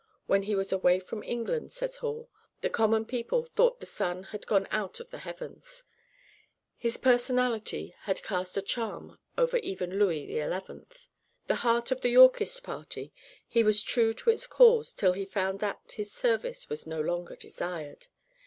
When 0.25 0.41
he 0.41 0.55
was 0.55 0.71
away 0.71 0.99
from 0.99 1.21
England, 1.21 1.71
says 1.71 1.97
Hall, 1.97 2.27
the 2.61 2.71
common 2.71 3.05
people 3.05 3.43
thought 3.45 3.79
the 3.79 3.85
sun 3.85 4.23
had 4.23 4.47
gone 4.47 4.67
out 4.71 4.99
of 4.99 5.11
the 5.11 5.19
heavens. 5.19 5.83
His 6.75 6.97
personality 6.97 7.93
cast 8.23 8.57
a 8.57 8.63
charm 8.63 9.19
over 9.37 9.57
even 9.57 9.99
Louis 9.99 10.25
XI. 10.25 10.87
The 11.45 11.53
heart 11.57 11.91
of 11.91 12.01
the 12.01 12.09
Yorkist 12.09 12.63
party, 12.63 13.13
he 13.47 13.61
was 13.61 13.83
true 13.83 14.11
to 14.15 14.31
its 14.31 14.47
cause 14.47 14.95
till 14.95 15.13
he 15.13 15.23
found 15.23 15.59
that 15.59 15.91
his 15.91 16.11
service 16.11 16.67
was 16.67 16.87
no 16.87 16.99
longer 16.99 17.35
desired. 17.35 18.07